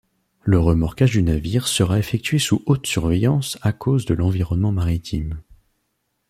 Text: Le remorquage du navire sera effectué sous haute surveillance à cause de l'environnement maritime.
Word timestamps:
Le 0.41 0.57
remorquage 0.59 1.11
du 1.11 1.21
navire 1.21 1.67
sera 1.67 1.99
effectué 1.99 2.39
sous 2.39 2.63
haute 2.65 2.87
surveillance 2.87 3.59
à 3.61 3.71
cause 3.71 4.05
de 4.07 4.15
l'environnement 4.15 4.71
maritime. 4.71 5.43